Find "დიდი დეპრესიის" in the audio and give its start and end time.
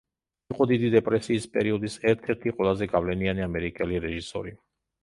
0.71-1.45